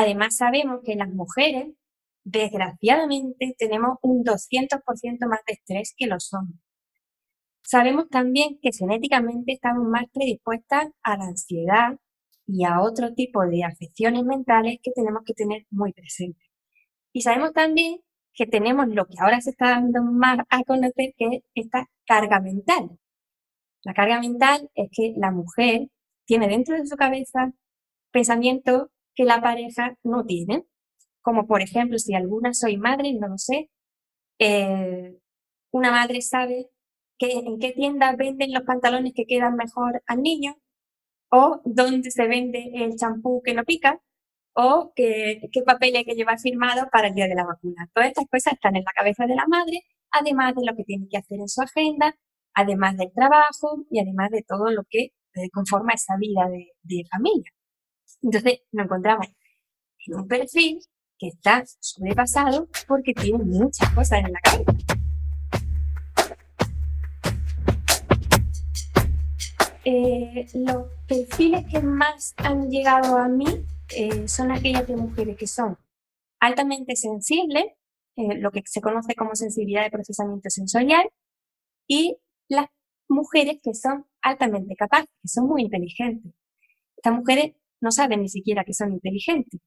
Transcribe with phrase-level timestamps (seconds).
[0.00, 1.74] Además, sabemos que las mujeres,
[2.22, 6.60] desgraciadamente, tenemos un 200% más de estrés que los hombres.
[7.64, 11.96] Sabemos también que genéticamente estamos más predispuestas a la ansiedad
[12.46, 16.48] y a otro tipo de afecciones mentales que tenemos que tener muy presentes.
[17.12, 17.98] Y sabemos también
[18.34, 22.38] que tenemos lo que ahora se está dando más a conocer, que es esta carga
[22.38, 23.00] mental.
[23.82, 25.88] La carga mental es que la mujer
[26.24, 27.52] tiene dentro de su cabeza
[28.12, 30.64] pensamientos que la pareja no tiene.
[31.22, 33.70] Como por ejemplo, si alguna soy madre, no lo sé,
[34.38, 35.18] eh,
[35.72, 36.70] una madre sabe
[37.18, 40.56] que, en qué tienda venden los pantalones que quedan mejor al niño,
[41.30, 44.00] o dónde se vende el champú que no pica,
[44.54, 47.90] o qué, qué papel hay que llevar firmado para el día de la vacuna.
[47.94, 51.08] Todas estas cosas están en la cabeza de la madre, además de lo que tiene
[51.10, 52.16] que hacer en su agenda,
[52.54, 57.04] además del trabajo y además de todo lo que eh, conforma esa vida de, de
[57.10, 57.50] familia.
[58.22, 59.26] Entonces nos encontramos
[60.06, 60.80] en un perfil
[61.18, 64.72] que está sobrepasado porque tiene muchas cosas en la cabeza.
[69.84, 73.46] Eh, los perfiles que más han llegado a mí
[73.96, 75.78] eh, son aquellas de mujeres que son
[76.40, 77.64] altamente sensibles,
[78.16, 81.08] eh, lo que se conoce como sensibilidad de procesamiento sensorial,
[81.86, 82.66] y las
[83.08, 86.34] mujeres que son altamente capaces, que son muy inteligentes.
[86.96, 89.60] Estas mujeres no saben ni siquiera que son inteligentes,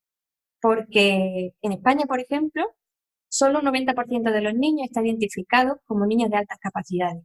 [0.62, 2.64] porque en España, por ejemplo,
[3.30, 7.24] solo un 90% de los niños está identificado como niños de altas capacidades.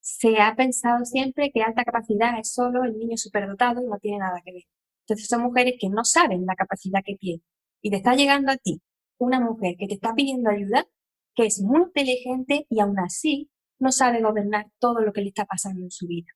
[0.00, 4.18] Se ha pensado siempre que alta capacidad es solo el niño superdotado y no tiene
[4.18, 4.62] nada que ver.
[5.02, 7.44] Entonces son mujeres que no saben la capacidad que tienen.
[7.82, 8.80] Y te está llegando a ti
[9.18, 10.86] una mujer que te está pidiendo ayuda,
[11.34, 15.44] que es muy inteligente y aún así no sabe gobernar todo lo que le está
[15.44, 16.28] pasando en su vida.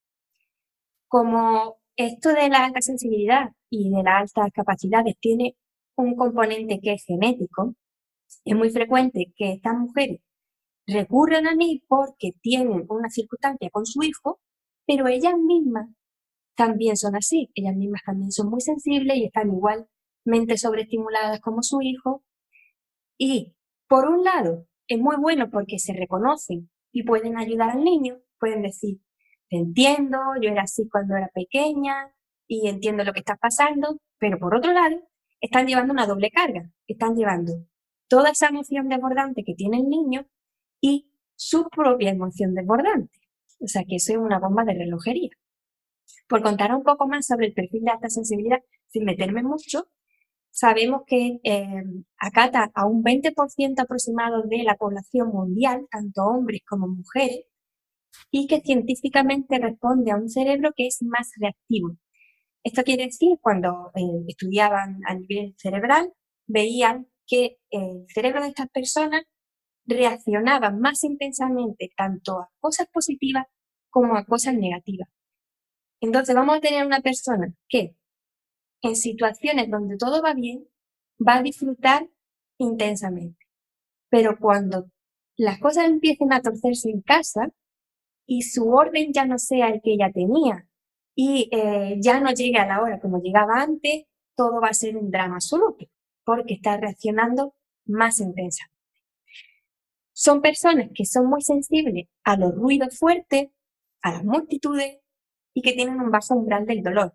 [1.09, 5.56] Como esto de la alta sensibilidad y de las altas capacidades tiene
[5.97, 7.75] un componente que es genético,
[8.45, 10.20] es muy frecuente que estas mujeres
[10.86, 14.41] recurran a mí porque tienen una circunstancia con su hijo,
[14.86, 15.89] pero ellas mismas
[16.57, 21.80] también son así, ellas mismas también son muy sensibles y están igualmente sobreestimuladas como su
[21.83, 22.24] hijo.
[23.19, 23.55] Y
[23.89, 28.63] por un lado, es muy bueno porque se reconocen y pueden ayudar al niño, pueden
[28.63, 29.01] decir,
[29.49, 32.13] te entiendo, yo era así cuando era pequeña
[32.47, 34.97] y entiendo lo que está pasando, pero por otro lado,
[35.41, 37.53] están llevando una doble carga, están llevando
[38.09, 40.27] toda esa emoción desbordante que tiene el niño
[40.81, 43.19] y su propia emoción desbordante.
[43.61, 45.31] O sea que eso es una bomba de relojería.
[46.29, 49.89] Por contar un poco más sobre el perfil de alta sensibilidad, sin meterme mucho,
[50.51, 51.85] sabemos que eh,
[52.19, 57.45] acata a un 20% aproximado de la población mundial, tanto hombres como mujeres,
[58.30, 61.97] y que científicamente responde a un cerebro que es más reactivo.
[62.63, 66.13] Esto quiere decir, cuando eh, estudiaban a nivel cerebral,
[66.47, 69.23] veían que el cerebro de estas personas
[69.86, 73.47] reaccionaba más intensamente tanto a cosas positivas
[73.91, 75.08] como a cosas negativas.
[76.01, 77.96] Entonces vamos a tener una persona que
[78.83, 80.67] en situaciones donde todo va bien,
[81.27, 82.08] va a disfrutar
[82.58, 83.39] intensamente.
[84.11, 84.91] Pero cuando
[85.36, 87.51] las cosas empiecen a torcerse en casa,
[88.27, 90.67] y su orden ya no sea el que ella tenía
[91.14, 94.05] y eh, ya no llegue a la hora como llegaba antes,
[94.36, 95.86] todo va a ser un drama absoluto,
[96.24, 97.55] porque está reaccionando
[97.86, 98.74] más intensamente.
[100.13, 103.48] Son personas que son muy sensibles a los ruidos fuertes,
[104.02, 104.98] a las multitudes
[105.52, 107.14] y que tienen un bajo umbral del dolor.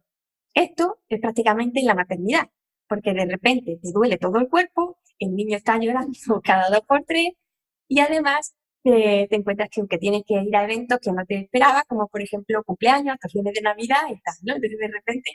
[0.54, 2.50] Esto es prácticamente la maternidad,
[2.88, 7.04] porque de repente te duele todo el cuerpo, el niño está llorando cada dos por
[7.04, 7.34] tres
[7.88, 12.08] y además te, encuentras que, tienes que ir a eventos que no te esperabas, como
[12.08, 14.56] por ejemplo cumpleaños, estaciones de Navidad y tal, ¿no?
[14.56, 15.32] Entonces de repente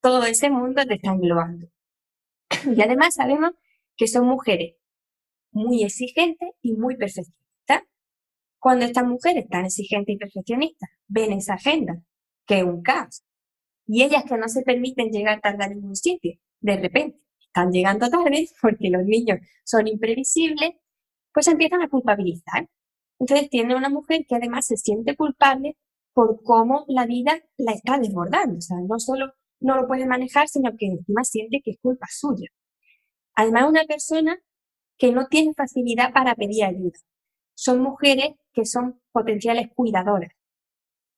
[0.00, 1.68] todo ese mundo te está englobando.
[2.76, 3.52] Y además sabemos
[3.96, 4.76] que son mujeres
[5.52, 7.82] muy exigentes y muy perfeccionistas.
[8.58, 12.02] Cuando estas mujeres tan exigentes y perfeccionistas ven esa agenda,
[12.46, 13.24] que es un caos,
[13.86, 18.08] y ellas que no se permiten llegar tarde a ningún sitio, de repente están llegando
[18.08, 20.72] tarde porque los niños son imprevisibles,
[21.32, 22.68] pues empiezan a culpabilizar.
[23.18, 25.76] Entonces tiene una mujer que además se siente culpable
[26.12, 28.58] por cómo la vida la está desbordando.
[28.58, 32.06] O sea, no solo no lo puede manejar, sino que encima siente que es culpa
[32.10, 32.48] suya.
[33.34, 34.38] Además, una persona
[34.98, 36.98] que no tiene facilidad para pedir ayuda.
[37.54, 40.32] Son mujeres que son potenciales cuidadoras.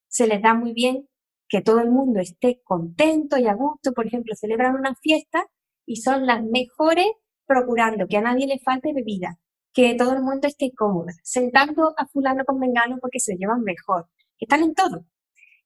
[0.09, 1.09] Se les da muy bien
[1.49, 3.93] que todo el mundo esté contento y a gusto.
[3.93, 5.47] Por ejemplo, celebran una fiesta
[5.87, 7.07] y son las mejores
[7.47, 9.39] procurando que a nadie le falte bebida,
[9.73, 14.09] que todo el mundo esté cómodo, sentando a fulano con mengano porque se llevan mejor.
[14.39, 15.05] Están en todo.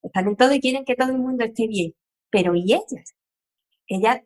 [0.03, 1.93] Están en todo y quieren que todo el mundo esté bien.
[2.31, 3.15] Pero ¿y ellas?
[3.87, 4.21] Ellas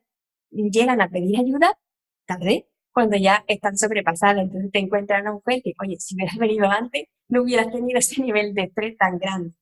[0.50, 1.78] llegan a pedir ayuda
[2.26, 4.44] tarde, cuando ya están sobrepasadas.
[4.44, 8.22] Entonces te encuentras una mujer que, oye, si hubieras venido antes, no hubieras tenido ese
[8.22, 9.54] nivel de estrés tan grande.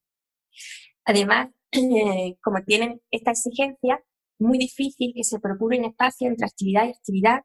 [1.05, 4.03] Además, eh, como tienen esta exigencia,
[4.39, 7.43] muy difícil que se procure un espacio entre actividad y actividad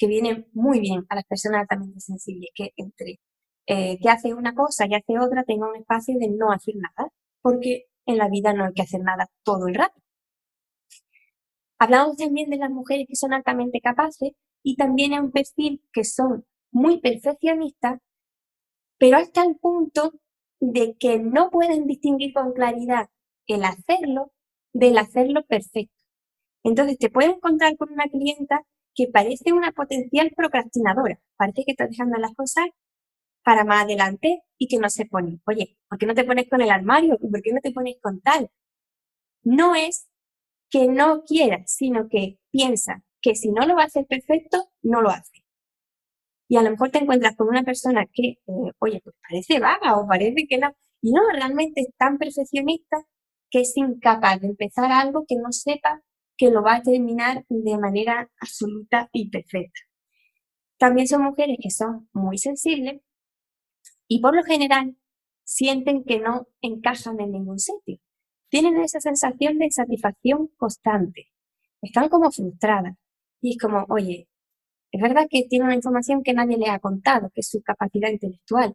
[0.00, 3.20] que viene muy bien a las personas altamente sensibles, que entre
[3.66, 7.12] eh, que hace una cosa y hace otra tenga un espacio de no hacer nada,
[7.42, 10.00] porque en la vida no hay que hacer nada todo el rato.
[11.78, 14.32] Hablamos también de las mujeres que son altamente capaces
[14.62, 18.00] y también hay un perfil que son muy perfeccionistas,
[18.98, 20.14] pero hasta el punto
[20.60, 23.10] de que no pueden distinguir con claridad
[23.46, 24.32] el hacerlo
[24.72, 25.94] del hacerlo perfecto.
[26.64, 28.62] Entonces te puedes encontrar con una clienta
[28.94, 32.66] que parece una potencial procrastinadora, parece que está dejando las cosas
[33.42, 35.40] para más adelante y que no se pone.
[35.46, 37.18] Oye, ¿por qué no te pones con el armario?
[37.20, 38.50] ¿Y por qué no te pones con tal?
[39.42, 40.08] No es
[40.70, 45.02] que no quiera, sino que piensa que si no lo va a hacer perfecto, no
[45.02, 45.44] lo hace.
[46.48, 49.96] Y a lo mejor te encuentras con una persona que, eh, oye, pues parece vaga
[49.98, 52.98] o parece que no, y no, realmente es tan perfeccionista
[53.50, 56.02] que es incapaz de empezar algo que no sepa
[56.40, 59.78] que lo va a terminar de manera absoluta y perfecta.
[60.78, 63.02] También son mujeres que son muy sensibles
[64.08, 64.96] y por lo general
[65.44, 67.98] sienten que no encajan en ningún sitio.
[68.48, 71.26] Tienen esa sensación de satisfacción constante.
[71.82, 72.96] Están como frustradas.
[73.42, 74.26] Y es como, oye,
[74.92, 78.08] es verdad que tiene una información que nadie le ha contado, que es su capacidad
[78.08, 78.74] intelectual.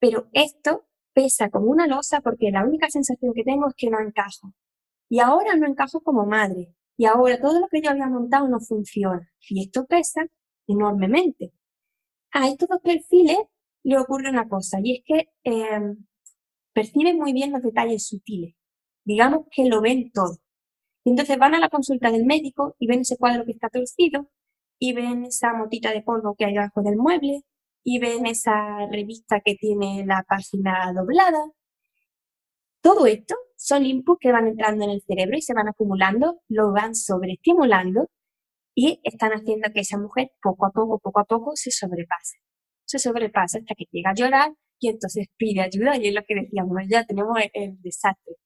[0.00, 4.00] Pero esto pesa como una losa porque la única sensación que tengo es que no
[4.00, 4.54] encajo.
[5.08, 6.74] Y ahora no encajo como madre.
[7.00, 9.26] Y ahora todo lo que yo había montado no funciona.
[9.48, 10.26] Y esto pesa
[10.66, 11.50] enormemente.
[12.30, 13.38] A estos dos perfiles
[13.84, 15.94] le ocurre una cosa, y es que eh,
[16.74, 18.54] perciben muy bien los detalles sutiles.
[19.02, 20.36] Digamos que lo ven todo.
[21.02, 24.28] Y entonces van a la consulta del médico y ven ese cuadro que está torcido,
[24.78, 27.44] y ven esa motita de polvo que hay debajo del mueble,
[27.82, 31.50] y ven esa revista que tiene la página doblada.
[32.82, 36.72] Todo esto son inputs que van entrando en el cerebro y se van acumulando, lo
[36.72, 38.08] van sobreestimulando
[38.74, 42.38] y están haciendo que esa mujer poco a poco, poco a poco se sobrepase.
[42.86, 46.34] Se sobrepasa hasta que llega a llorar y entonces pide ayuda y es lo que
[46.36, 48.36] decíamos, ya tenemos el, desastre.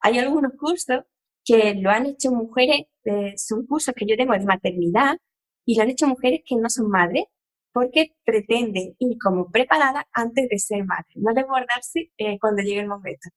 [0.00, 1.04] Hay algunos cursos
[1.44, 5.16] que lo han hecho mujeres, eh, son cursos que yo tengo de maternidad
[5.64, 7.24] y lo han hecho mujeres que no son madres
[7.72, 12.88] porque pretenden ir como preparada antes de ser madre, no desbordarse eh, cuando llegue el
[12.88, 13.28] momento.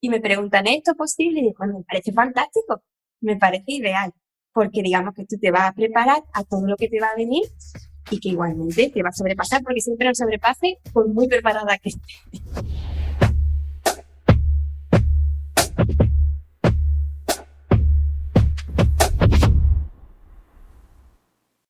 [0.00, 1.40] Y me preguntan, ¿esto es posible?
[1.40, 2.82] Y digo, bueno, me parece fantástico,
[3.20, 4.12] me parece ideal,
[4.52, 7.16] porque digamos que tú te vas a preparar a todo lo que te va a
[7.16, 7.44] venir
[8.10, 11.90] y que igualmente te va a sobrepasar, porque siempre el sobrepase por muy preparada que
[11.90, 12.22] estés.